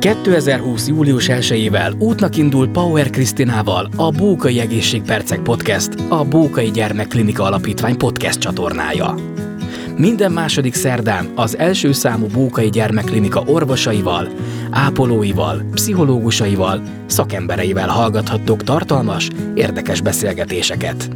[0.00, 0.88] 2020.
[0.88, 8.38] július 1-ével útnak indul Power Krisztinával a Bókai Egészségpercek Podcast, a Bókai Gyermekklinika Alapítvány podcast
[8.38, 9.14] csatornája.
[9.96, 14.28] Minden második szerdán az első számú Bókai Gyermekklinika orvosaival,
[14.70, 21.10] ápolóival, pszichológusaival, szakembereivel hallgathattok tartalmas, érdekes beszélgetéseket.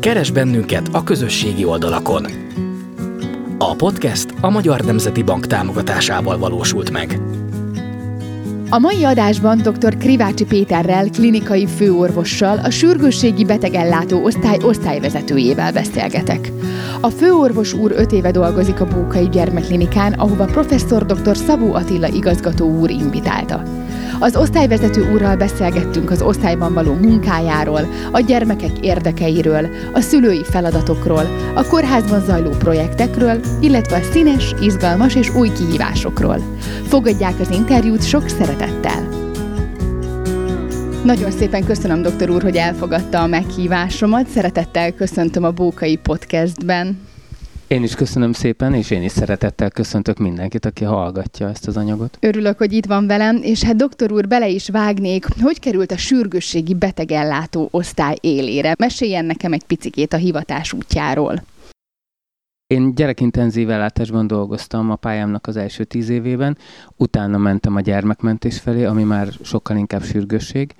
[0.00, 2.26] Keres bennünket a közösségi oldalakon.
[3.58, 7.20] A podcast a Magyar Nemzeti Bank támogatásával valósult meg.
[8.70, 9.96] A mai adásban dr.
[9.96, 16.52] Krivácsi Péterrel, klinikai főorvossal, a sürgősségi betegellátó osztály osztályvezetőjével beszélgetek.
[17.00, 21.36] A főorvos úr öt éve dolgozik a Bókai Gyermekklinikán, ahova professzor dr.
[21.36, 23.62] Szabó Attila igazgató úr invitálta.
[24.18, 31.66] Az osztályvezető úrral beszélgettünk az osztályban való munkájáról, a gyermekek érdekeiről, a szülői feladatokról, a
[31.66, 36.56] kórházban zajló projektekről, illetve a színes, izgalmas és új kihívásokról.
[36.86, 39.08] Fogadják az interjút sok szeretettel!
[41.04, 44.28] Nagyon szépen köszönöm, doktor úr, hogy elfogadta a meghívásomat.
[44.28, 47.05] Szeretettel köszöntöm a Bókai Podcastben.
[47.68, 52.18] Én is köszönöm szépen, és én is szeretettel köszöntök mindenkit, aki hallgatja ezt az anyagot.
[52.20, 55.96] Örülök, hogy itt van velem, és hát doktor úr, bele is vágnék, hogy került a
[55.96, 58.74] sürgősségi betegellátó osztály élére.
[58.78, 61.42] Meséljen nekem egy picikét a hivatás útjáról.
[62.66, 66.58] Én gyerekintenzív ellátásban dolgoztam a pályámnak az első tíz évében,
[66.96, 70.74] utána mentem a gyermekmentés felé, ami már sokkal inkább sürgősség.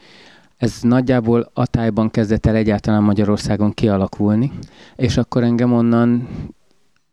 [0.57, 4.53] Ez nagyjából a tájban kezdett el egyáltalán Magyarországon kialakulni,
[4.97, 6.29] és akkor engem onnan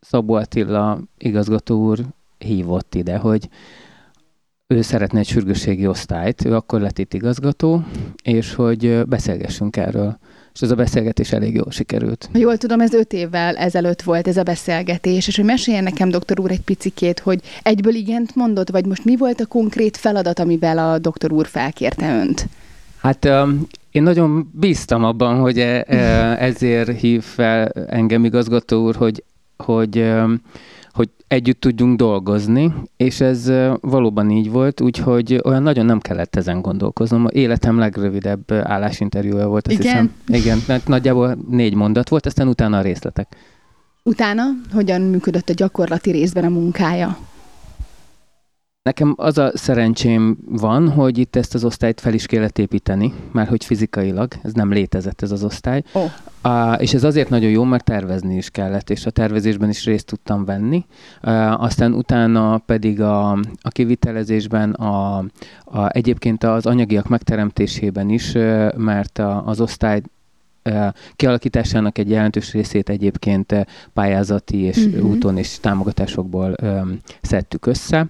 [0.03, 1.99] Szabó Attila igazgató úr
[2.37, 3.49] hívott ide, hogy
[4.67, 7.83] ő szeretne egy sürgősségi osztályt, ő akkor lett itt igazgató,
[8.23, 10.17] és hogy beszélgessünk erről.
[10.53, 12.29] És ez a beszélgetés elég jól sikerült.
[12.31, 16.09] Ha jól tudom, ez öt évvel ezelőtt volt ez a beszélgetés, és hogy meséljen nekem,
[16.09, 20.39] doktor úr, egy picikét, hogy egyből igent mondott, vagy most mi volt a konkrét feladat,
[20.39, 22.47] amivel a doktor úr felkérte önt?
[22.97, 23.25] Hát
[23.91, 25.83] én nagyon bíztam abban, hogy e,
[26.39, 29.23] ezért hív fel engem igazgató úr, hogy
[29.63, 30.13] hogy,
[30.91, 33.51] hogy együtt tudjunk dolgozni, és ez
[33.81, 37.27] valóban így volt, úgyhogy olyan nagyon nem kellett ezen gondolkoznom.
[37.29, 39.91] Életem legrövidebb állásinterjúja volt, azt Igen?
[39.91, 40.41] hiszem.
[40.41, 43.35] Igen, mert nagyjából négy mondat volt, aztán utána a részletek.
[44.03, 44.43] Utána
[44.73, 47.17] hogyan működött a gyakorlati részben a munkája?
[48.83, 53.49] Nekem az a szerencsém van, hogy itt ezt az osztályt fel is kellett építeni, mert
[53.49, 55.83] hogy fizikailag ez nem létezett ez az osztály.
[55.93, 56.11] Oh.
[56.43, 60.05] Uh, és ez azért nagyon jó, mert tervezni is kellett, és a tervezésben is részt
[60.05, 60.85] tudtam venni.
[61.23, 65.17] Uh, aztán utána pedig a, a kivitelezésben, a,
[65.63, 68.31] a, egyébként az anyagiak megteremtésében is,
[68.75, 70.01] mert a, az osztály
[71.15, 75.09] kialakításának egy jelentős részét egyébként pályázati és uh-huh.
[75.09, 78.07] úton és támogatásokból um, szedtük össze.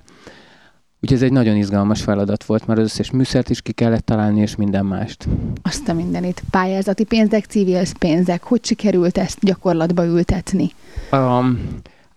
[1.03, 4.41] Úgyhogy ez egy nagyon izgalmas feladat volt, mert az összes műszert is ki kellett találni,
[4.41, 5.28] és minden mást.
[5.62, 6.44] Azt a mindenit.
[6.50, 8.44] Pályázati pénzek, civil pénzek.
[8.44, 10.72] Hogy sikerült ezt gyakorlatba ültetni?
[11.12, 11.59] Um,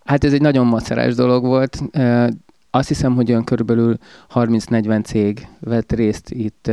[0.04, 1.78] hát ez egy nagyon macerás dolog volt.
[1.92, 2.28] Uh,
[2.70, 3.97] azt hiszem, hogy olyan körülbelül
[4.34, 6.70] 30-40 cég vett részt itt.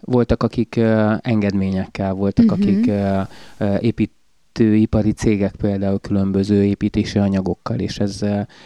[0.00, 0.80] Voltak, akik
[1.20, 2.60] engedményekkel, voltak, uh-huh.
[2.60, 2.90] akik
[3.80, 4.12] épít
[4.60, 8.20] építőipari cégek például különböző építési anyagokkal, és ez,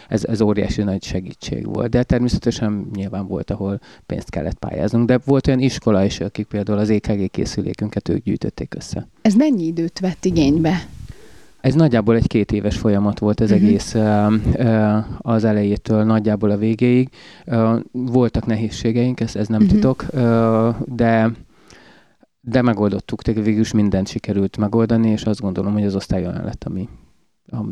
[0.07, 1.89] ez, ez óriási nagy segítség volt.
[1.89, 6.79] De természetesen nyilván volt, ahol pénzt kellett pályáznunk, de volt olyan iskola is, akik például
[6.79, 9.07] az EKG készülékünket ők gyűjtötték össze.
[9.21, 10.87] Ez mennyi időt vett igénybe?
[11.61, 13.67] Ez nagyjából egy két éves folyamat volt ez uh-huh.
[13.67, 13.95] egész
[15.17, 17.09] az elejétől nagyjából a végéig.
[17.91, 19.75] Voltak nehézségeink, ez, ez nem uh-huh.
[19.75, 20.05] titok,
[20.95, 21.31] de
[22.41, 26.43] de megoldottuk, tehát végül is mindent sikerült megoldani, és azt gondolom, hogy az osztály olyan
[26.43, 26.89] lett, ami,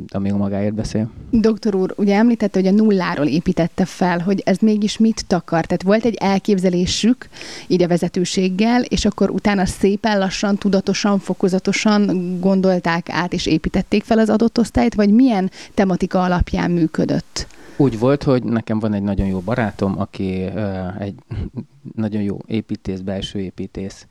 [0.08, 1.10] ami magáért beszél.
[1.32, 5.66] Doktor úr, ugye említette, hogy a nulláról építette fel, hogy ez mégis mit takar?
[5.66, 7.28] Tehát volt egy elképzelésük
[7.68, 14.20] így a vezetőséggel, és akkor utána szépen lassan, tudatosan, fokozatosan gondolták át és építették fel
[14.20, 17.48] az adott osztályt, vagy milyen tematika alapján működött?
[17.78, 21.16] Úgy volt, hogy nekem van egy nagyon jó barátom, aki uh, egy
[21.96, 24.08] nagyon jó építész, belső építész,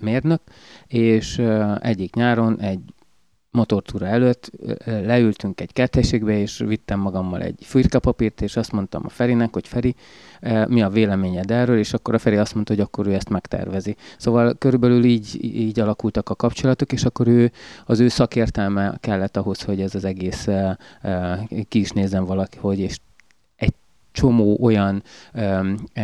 [0.00, 0.40] mérnök,
[0.86, 1.42] és
[1.80, 2.80] egyik nyáron egy
[3.50, 4.50] motortúra előtt
[4.84, 9.94] leültünk egy kertességbe, és vittem magammal egy fürtkapapírt, és azt mondtam a Ferinek, hogy Feri,
[10.66, 13.96] mi a véleményed erről, és akkor a Feri azt mondta, hogy akkor ő ezt megtervezi.
[14.18, 17.52] Szóval körülbelül így, így alakultak a kapcsolatok, és akkor ő,
[17.86, 20.48] az ő szakértelme kellett ahhoz, hogy ez az egész
[21.68, 22.98] ki is nézzen valaki, hogy és
[24.12, 26.00] csomó olyan ö, ö,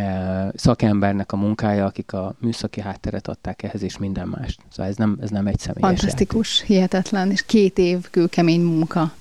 [0.55, 4.61] szakembernek a munkája, akik a műszaki hátteret adták ehhez, és minden mást.
[4.71, 6.75] Szóval ez nem, ez nem egy személyes Fantasztikus, játék.
[6.75, 9.11] hihetetlen, és két év kőkemény munka.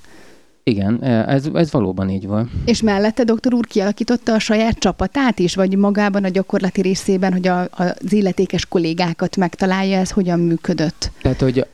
[0.69, 2.50] Igen, ez, ez valóban így van.
[2.64, 7.46] És mellette doktor úr kialakította a saját csapatát is, vagy magában a gyakorlati részében, hogy
[7.46, 11.11] a, az illetékes kollégákat megtalálja, ez hogyan működött?
[11.23, 11.67] Tehát, hogy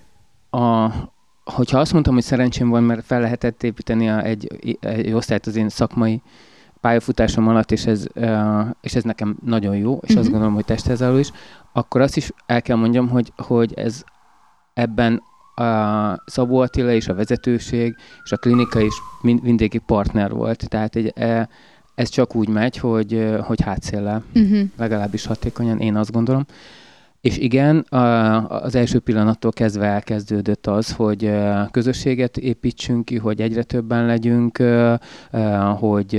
[0.50, 0.90] a,
[1.44, 4.48] hogyha azt mondtam, hogy szerencsém van, mert fel lehetett építeni a, egy,
[4.80, 6.20] egy osztályt az én szakmai
[6.84, 8.06] pályafutásom alatt, és ez,
[8.80, 10.18] és ez nekem nagyon jó, és uh-huh.
[10.18, 10.30] azt mhm.
[10.30, 11.30] gondolom, hogy testhez is,
[11.72, 14.02] akkor azt is el kell mondjam, hogy, hogy ez
[14.74, 15.22] ebben
[15.54, 20.68] a Szabó Attila és a vezetőség és a klinika is mind, mindig partner volt.
[20.68, 21.48] Tehát egy, e,
[21.94, 24.60] ez csak úgy megy, hogy, hogy hátszéllel, uh-huh.
[24.76, 26.44] legalábbis hatékonyan, én azt gondolom.
[27.24, 27.86] És igen,
[28.48, 31.30] az első pillanattól kezdve elkezdődött az, hogy
[31.70, 34.62] közösséget építsünk ki, hogy egyre többen legyünk,
[35.78, 36.16] hogy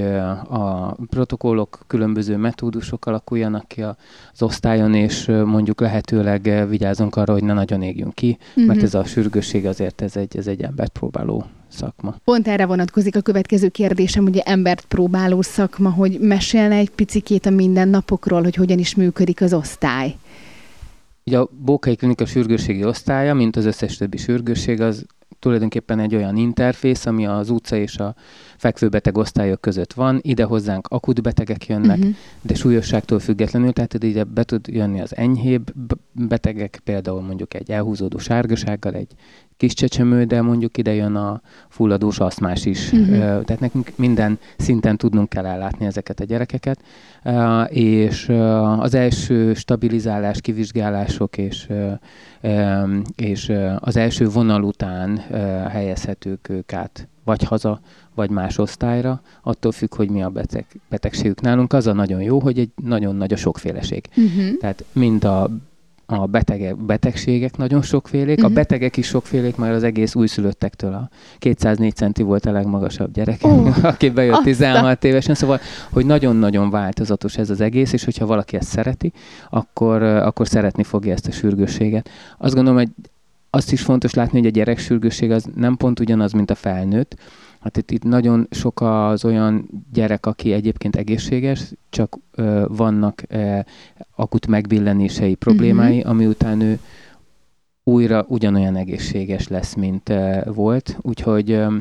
[0.49, 7.53] a protokollok, különböző metódusok alakuljanak ki az osztályon, és mondjuk lehetőleg vigyázunk arra, hogy ne
[7.53, 8.67] nagyon égjünk ki, mm-hmm.
[8.67, 12.15] mert ez a sürgősség azért ez egy, ez egy embert próbáló szakma.
[12.23, 17.49] Pont erre vonatkozik a következő kérdésem, ugye embert próbáló szakma, hogy mesélne egy picikét a
[17.49, 20.15] mindennapokról, hogy hogyan is működik az osztály.
[21.25, 25.05] Ugye a Bókai Klinika sürgősségi osztálya, mint az összes többi sürgősség, az
[25.39, 28.15] tulajdonképpen egy olyan interfész, ami az utca és a
[28.57, 30.19] fekvőbeteg osztályok között van.
[30.21, 32.15] Ide hozzánk akut betegek jönnek, uh-huh.
[32.41, 35.71] de súlyosságtól függetlenül, tehát ide be tud jönni az enyhébb
[36.11, 39.11] betegek, például mondjuk egy elhúzódó sárgasággal, egy
[39.57, 42.91] kis csecsemő, de mondjuk ide jön a fulladós aszmás is.
[42.91, 43.17] Uh-huh.
[43.17, 46.79] Tehát nekünk minden szinten tudnunk kell ellátni ezeket a gyerekeket,
[47.67, 48.29] és
[48.79, 51.67] az első stabilizálás, kivizsgálások és,
[53.15, 55.17] és az első vonal után
[55.69, 57.79] helyezhetők ők át vagy haza,
[58.15, 61.73] vagy más osztályra, attól függ, hogy mi a beteg, betegségük nálunk.
[61.73, 64.05] Az a nagyon jó, hogy egy nagyon nagy a sokféleség.
[64.15, 64.57] Uh-huh.
[64.59, 65.49] Tehát mind a
[66.05, 68.45] a betegek, betegségek nagyon sokfélék, uh-huh.
[68.45, 68.55] a mhm.
[68.55, 73.77] betegek is sokfélék, mert az egész újszülöttektől a 204 centi volt a legmagasabb gyerek, uh,
[73.91, 75.59] aki bejött 16 évesen, szóval,
[75.91, 79.11] hogy nagyon-nagyon változatos ez az egész, és hogyha valaki ezt szereti,
[79.49, 82.09] akkor, akkor szeretni fogja ezt a sürgősséget.
[82.37, 82.89] Azt gondolom, hogy
[83.49, 87.15] azt is fontos látni, hogy a gyerek sürgősség az nem pont ugyanaz, mint a felnőtt,
[87.65, 93.59] Hát itt, itt nagyon sok az olyan gyerek, aki egyébként egészséges, csak ö, vannak ö,
[94.15, 96.11] akut megbillenései problémái, uh-huh.
[96.11, 96.79] ami után ő
[97.83, 100.97] újra ugyanolyan egészséges lesz, mint ö, volt.
[101.01, 101.75] Úgyhogy ö,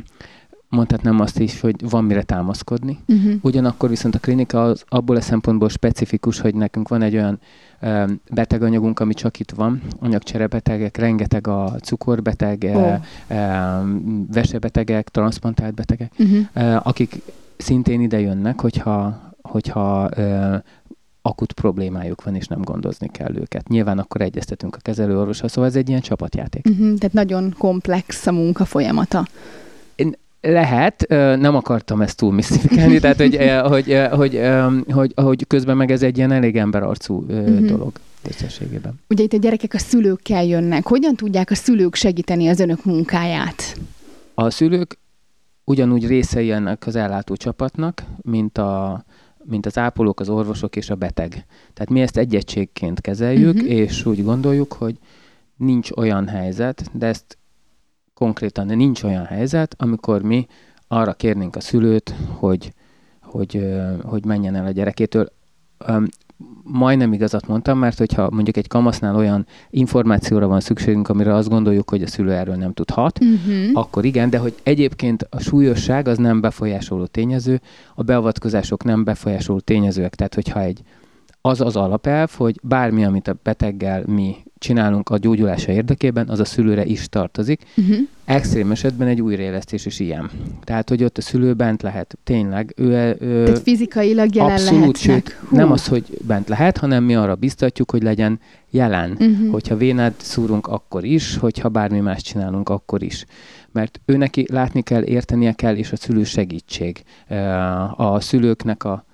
[0.68, 2.98] mondhatnám azt is, hogy van mire támaszkodni.
[3.08, 3.32] Uh-huh.
[3.40, 7.38] Ugyanakkor viszont a klinika az abból a szempontból specifikus, hogy nekünk van egy olyan
[8.30, 12.96] beteganyagunk, ami csak itt van, anyagcserebetegek, rengeteg a cukorbeteg, oh.
[14.32, 16.86] vesebetegek, transplantált betegek, uh-huh.
[16.86, 17.20] akik
[17.56, 20.08] szintén ide jönnek, hogyha, hogyha
[21.22, 23.68] akut problémájuk van, és nem gondozni kell őket.
[23.68, 26.66] Nyilván akkor egyeztetünk a kezelőorvossal, szóval ez egy ilyen csapatjáték.
[26.68, 29.26] Uh-huh, tehát nagyon komplex a munka folyamata.
[30.46, 31.06] Lehet,
[31.38, 34.40] nem akartam ezt túl misztifikálni, tehát hogy, hogy, hogy,
[34.88, 37.60] hogy, hogy közben meg ez egy ilyen elég emberarcú uh-huh.
[37.60, 37.92] dolog
[38.28, 39.00] összességében.
[39.08, 40.86] Ugye itt a gyerekek a szülőkkel jönnek.
[40.86, 43.78] Hogyan tudják a szülők segíteni az önök munkáját?
[44.34, 44.98] A szülők
[45.64, 49.04] ugyanúgy részei ennek az ellátó csapatnak, mint a,
[49.44, 51.30] mint az ápolók, az orvosok és a beteg.
[51.74, 53.70] Tehát mi ezt egy egységként kezeljük, uh-huh.
[53.70, 54.98] és úgy gondoljuk, hogy
[55.56, 57.38] nincs olyan helyzet, de ezt
[58.14, 60.46] konkrétan nincs olyan helyzet, amikor mi
[60.88, 62.72] arra kérnénk a szülőt, hogy,
[63.22, 63.66] hogy,
[64.02, 65.32] hogy menjen el a gyerekétől.
[66.62, 71.90] Majdnem igazat mondtam, mert hogyha mondjuk egy kamasznál olyan információra van szükségünk, amire azt gondoljuk,
[71.90, 73.70] hogy a szülő erről nem tudhat, uh-huh.
[73.72, 77.60] akkor igen, de hogy egyébként a súlyosság az nem befolyásoló tényező,
[77.94, 80.14] a beavatkozások nem befolyásoló tényezőek.
[80.14, 80.82] Tehát, hogyha egy
[81.40, 86.44] az az alapelv, hogy bármi, amit a beteggel mi csinálunk a gyógyulása érdekében, az a
[86.44, 87.62] szülőre is tartozik.
[87.76, 87.96] Uh-huh.
[88.24, 90.30] Extrém esetben egy újraélesztés is ilyen.
[90.64, 92.18] Tehát, hogy ott a szülő bent lehet.
[92.24, 92.72] Tényleg.
[92.76, 95.38] Ő, ő Tehát fizikailag jelen abszolút, lehetnek.
[95.40, 98.40] Sőt, nem az, hogy bent lehet, hanem mi arra biztatjuk, hogy legyen
[98.70, 99.10] jelen.
[99.10, 99.50] Uh-huh.
[99.50, 103.24] Hogyha vénát szúrunk, akkor is, hogyha bármi más csinálunk, akkor is.
[103.72, 107.02] Mert ő neki látni kell, értenie kell, és a szülő segítség.
[107.96, 109.04] A szülőknek a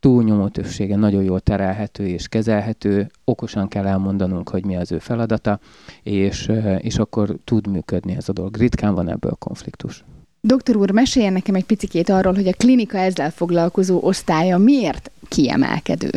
[0.00, 5.58] túlnyomó többsége nagyon jól terelhető és kezelhető, okosan kell elmondanunk, hogy mi az ő feladata,
[6.02, 8.56] és, és akkor tud működni ez a dolog.
[8.56, 10.04] Ritkán van ebből konfliktus.
[10.40, 16.10] Doktor úr, meséljen nekem egy picit arról, hogy a klinika ezzel foglalkozó osztálya miért kiemelkedő?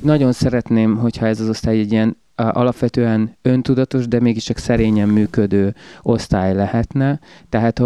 [0.00, 6.54] Nagyon szeretném, hogyha ez az osztály egy ilyen alapvetően öntudatos, de mégiscsak szerényen működő osztály
[6.54, 7.20] lehetne.
[7.48, 7.80] Tehát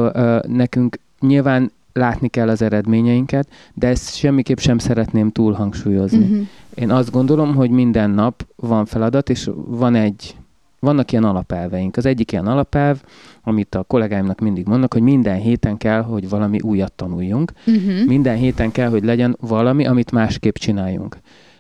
[0.47, 6.25] nekünk nyilván látni kell az eredményeinket, de ezt semmiképp sem szeretném túl hangsúlyozni.
[6.25, 6.47] Uh-huh.
[6.75, 10.37] Én azt gondolom, hogy minden nap van feladat, és van egy
[10.81, 11.97] vannak ilyen alapelveink.
[11.97, 13.03] Az egyik ilyen alapelv,
[13.43, 17.53] amit a kollégáimnak mindig mondnak, hogy minden héten kell, hogy valami újat tanuljunk.
[17.67, 18.07] Uh-huh.
[18.07, 21.11] Minden héten kell, hogy legyen valami, amit másképp csináljunk.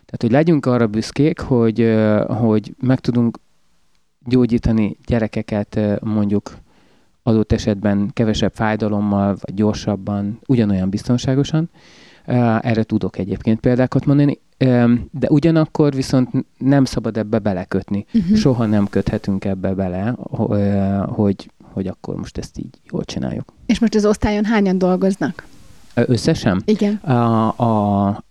[0.05, 3.39] Tehát, hogy legyünk arra büszkék, hogy, hogy meg tudunk
[4.25, 6.53] gyógyítani gyerekeket mondjuk
[7.23, 11.71] adott esetben kevesebb fájdalommal, vagy gyorsabban, ugyanolyan biztonságosan.
[12.61, 14.41] Erre tudok egyébként példákat mondani,
[15.11, 18.07] de ugyanakkor viszont nem szabad ebbe belekötni.
[18.15, 18.37] Uh-huh.
[18.37, 20.15] Soha nem köthetünk ebbe bele,
[21.07, 23.53] hogy, hogy akkor most ezt így jól csináljuk.
[23.67, 25.47] És most az osztályon hányan dolgoznak?
[25.95, 26.63] Összesen?
[26.65, 26.95] Igen.
[26.95, 28.25] A, a,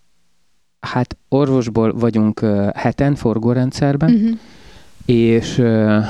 [0.79, 2.39] hát orvosból vagyunk
[2.73, 4.37] heten forgórendszerben, uh-huh.
[5.07, 5.63] És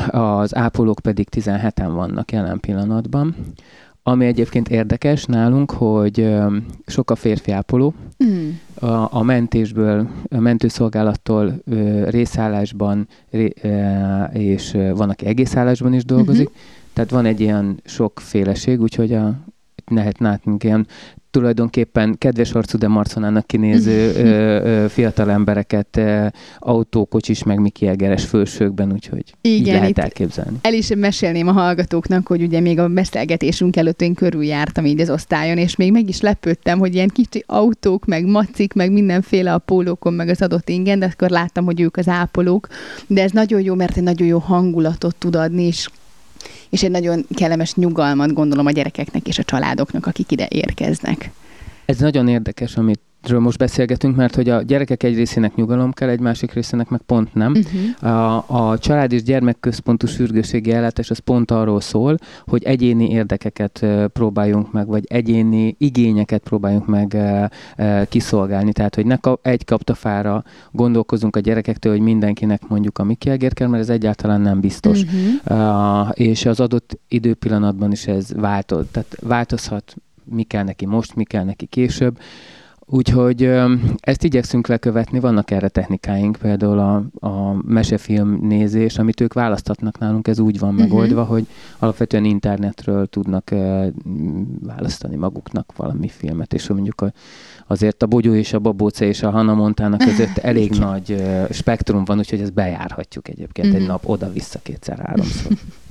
[0.08, 3.36] az ápolók pedig 17-en vannak jelen pillanatban.
[4.04, 6.36] Ami egyébként érdekes nálunk, hogy
[6.86, 7.94] sok a férfi ápoló.
[8.24, 8.50] Mm.
[8.80, 11.62] A, a mentésből, a mentőszolgálattól
[12.06, 13.08] részállásban,
[14.34, 16.50] és van, aki egész állásban is dolgozik.
[16.50, 16.94] Mm-hmm.
[16.94, 19.36] Tehát van egy ilyen sokféleség, úgyhogy a,
[19.88, 20.88] lehet látni ilyen
[21.32, 26.28] tulajdonképpen kedves arcú, de marconának kinéző ö, ö, fiatal embereket ö,
[26.60, 30.58] autókocsis, meg Miki Egeres fölsőkben, úgyhogy Igen, így lehet elképzelni.
[30.62, 35.10] El is mesélném a hallgatóknak, hogy ugye még a beszélgetésünk előtt én körüljártam így az
[35.10, 39.58] osztályon, és még meg is lepődtem, hogy ilyen kicsi autók, meg macik, meg mindenféle a
[39.58, 42.68] pólókon, meg az adott ingen, de akkor láttam, hogy ők az ápolók.
[43.08, 45.90] De ez nagyon jó, mert egy nagyon jó hangulatot tud adni, és
[46.70, 51.32] és egy nagyon kellemes nyugalmat gondolom a gyerekeknek és a családoknak, akik ide érkeznek.
[51.86, 56.10] Ez nagyon érdekes, amit ről most beszélgetünk, mert hogy a gyerekek egy részének nyugalom kell,
[56.10, 57.52] egy másik részének meg pont nem.
[57.52, 58.12] Uh-huh.
[58.14, 64.72] A, a család és gyermekközpontú sürgőségi ellátás az pont arról szól, hogy egyéni érdekeket próbáljunk
[64.72, 67.18] meg, vagy egyéni igényeket próbáljunk meg
[68.10, 68.72] kiszolgálni.
[68.72, 73.84] Tehát, hogy ne egy kaptafára gondolkozunk a gyerekektől, hogy mindenkinek mondjuk a Eger kell, mert
[73.84, 75.02] ez egyáltalán nem biztos.
[75.02, 76.06] Uh-huh.
[76.06, 81.24] Uh, és az adott időpillanatban is ez változ, tehát változhat mi kell neki most, mi
[81.24, 82.20] kell neki később.
[82.90, 83.52] Úgyhogy
[84.00, 90.28] ezt igyekszünk lekövetni, vannak erre technikáink, például a, a mesefilm nézés, amit ők választatnak nálunk,
[90.28, 90.88] ez úgy van uh-huh.
[90.88, 91.48] megoldva, hogy
[91.80, 93.54] alapvetően internetről tudnak
[94.62, 97.12] választani maguknak valami filmet, és mondjuk a,
[97.68, 102.18] azért a Bogyó és a Babóce és a Hanna Montának között elég nagy spektrum van,
[102.18, 103.82] úgyhogy ezt bejárhatjuk egyébként uh-huh.
[103.82, 105.52] egy nap oda-vissza kétszer-háromszor.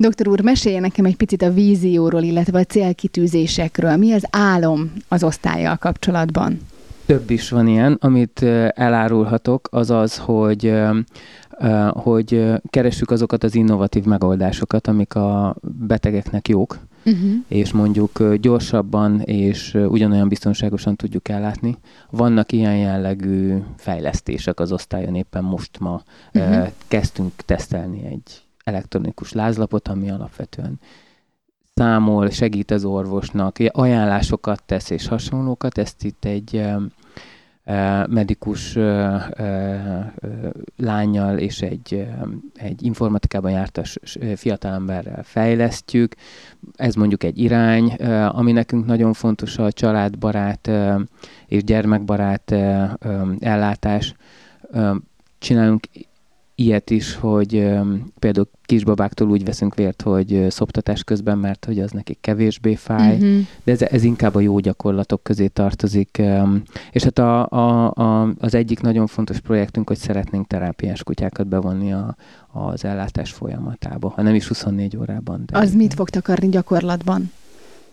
[0.00, 3.96] Doktor úr, mesélje nekem egy picit a vízióról, illetve a célkitűzésekről.
[3.96, 6.58] Mi az álom az osztályjal kapcsolatban?
[7.06, 8.42] Több is van ilyen, amit
[8.74, 10.74] elárulhatok, az az, hogy
[11.90, 17.30] hogy keressük azokat az innovatív megoldásokat, amik a betegeknek jók, uh-huh.
[17.48, 21.76] és mondjuk gyorsabban és ugyanolyan biztonságosan tudjuk ellátni.
[22.10, 26.02] Vannak ilyen jellegű fejlesztések az osztályon, éppen most ma
[26.34, 26.68] uh-huh.
[26.88, 30.80] kezdtünk tesztelni egy elektronikus lázlapot, ami alapvetően
[31.74, 35.78] számol, segít az orvosnak, ajánlásokat tesz és hasonlókat.
[35.78, 36.64] Ezt itt egy
[38.08, 38.78] medikus
[40.76, 42.06] lányjal és egy,
[42.54, 43.98] egy informatikában jártas
[44.36, 46.14] fiatalemberrel fejlesztjük.
[46.74, 47.92] Ez mondjuk egy irány,
[48.28, 50.70] ami nekünk nagyon fontos a családbarát
[51.46, 52.50] és gyermekbarát
[53.40, 54.14] ellátás.
[55.38, 55.86] Csinálunk
[56.58, 57.50] ilyet is, hogy
[58.18, 63.38] például kisbabáktól úgy veszünk vért, hogy szoptatás közben, mert hogy az nekik kevésbé fáj, uh-huh.
[63.64, 66.22] de ez, ez inkább a jó gyakorlatok közé tartozik.
[66.90, 71.92] És hát a, a, a, az egyik nagyon fontos projektünk, hogy szeretnénk terápiás kutyákat bevonni
[71.92, 72.16] a,
[72.52, 75.42] az ellátás folyamatába, ha nem is 24 órában.
[75.46, 77.30] De az mit fog takarni gyakorlatban?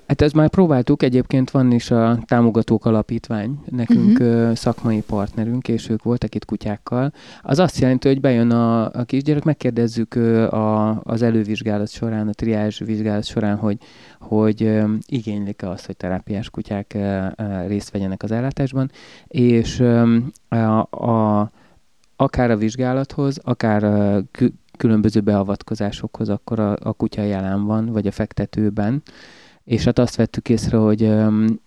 [0.08, 4.56] Hát ezt már próbáltuk, egyébként van is a Támogatók Alapítvány, nekünk uh-huh.
[4.56, 7.12] szakmai partnerünk, és ők voltak itt kutyákkal.
[7.42, 12.80] Az azt jelenti, hogy bejön a, a kisgyerek, megkérdezzük a, az elővizsgálat során, a triázs
[12.80, 13.78] vizsgálat során, hogy,
[14.20, 16.98] hogy igénylik-e azt, hogy terápiás kutyák
[17.68, 18.92] részt vegyenek az ellátásban,
[19.28, 19.80] és
[20.50, 21.52] a, a,
[22.16, 24.24] akár a vizsgálathoz, akár a
[24.78, 29.04] különböző beavatkozásokhoz, akkor a, a kutya jelen van, vagy a fektetőben,
[29.66, 31.12] és hát azt vettük észre, hogy,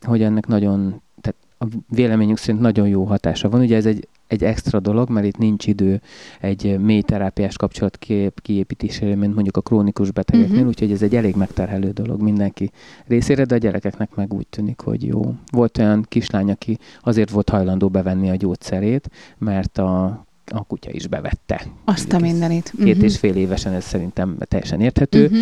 [0.02, 3.60] hogy ennek nagyon, tehát a véleményünk szerint nagyon jó hatása van.
[3.60, 6.00] Ugye ez egy, egy extra dolog, mert itt nincs idő
[6.40, 7.98] egy mély terápiás kapcsolat
[8.42, 10.68] kiépítésére, mint mondjuk a krónikus betegeknél, uh-huh.
[10.68, 12.70] úgyhogy ez egy elég megterhelő dolog mindenki
[13.06, 15.34] részére, de a gyerekeknek meg úgy tűnik, hogy jó.
[15.50, 21.06] Volt olyan kislány, aki azért volt hajlandó bevenni a gyógyszerét, mert a a kutya is
[21.06, 21.66] bevette.
[21.84, 22.72] Azt a mindenit.
[22.76, 23.04] Két uh-huh.
[23.04, 25.40] és fél évesen ez szerintem teljesen érthető, uh-huh.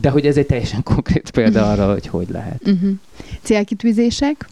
[0.00, 2.68] de hogy ez egy teljesen konkrét példa arra, hogy hogy lehet.
[2.68, 2.90] Uh-huh.
[3.42, 4.48] Célkitűzések?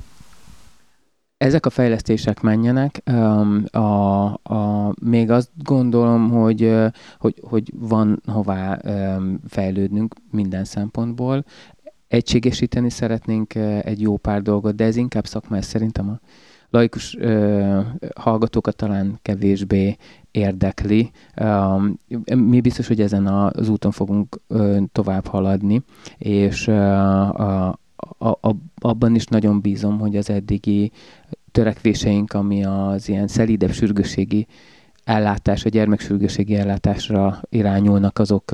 [1.37, 3.03] ezek a fejlesztések menjenek.
[3.71, 6.75] A, a, még azt gondolom, hogy,
[7.19, 8.81] hogy, hogy van hová
[9.49, 11.45] fejlődnünk minden szempontból.
[12.09, 16.21] Egységesíteni szeretnénk egy jó pár dolgot, de ez inkább szakmai szerintem a
[16.71, 17.81] laikus ö,
[18.15, 19.97] hallgatókat talán kevésbé
[20.31, 21.11] érdekli.
[22.35, 25.83] Mi biztos, hogy ezen az úton fogunk ö, tovább haladni,
[26.19, 26.75] és ö,
[28.19, 30.93] a, a, abban is nagyon bízom, hogy az eddigi
[31.51, 34.47] törekvéseink, ami az ilyen szelídebb sürgőségi
[35.05, 38.53] ellátás, a gyermeksürgőségi ellátásra irányulnak, azok,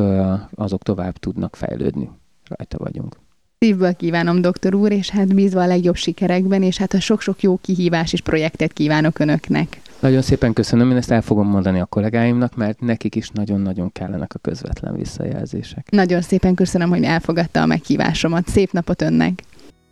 [0.54, 2.11] azok tovább tudnak fejlődni.
[2.49, 3.21] Rajta vagyunk.
[3.62, 7.57] Szívből kívánom, doktor úr, és hát bízva a legjobb sikerekben, és hát a sok-sok jó
[7.57, 9.81] kihívás és projektet kívánok önöknek.
[10.00, 14.35] Nagyon szépen köszönöm, én ezt el fogom mondani a kollégáimnak, mert nekik is nagyon-nagyon kellenek
[14.35, 15.90] a közvetlen visszajelzések.
[15.90, 18.49] Nagyon szépen köszönöm, hogy elfogadta a meghívásomat.
[18.49, 19.42] Szép napot önnek!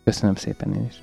[0.04, 1.02] Köszönöm szépen én is.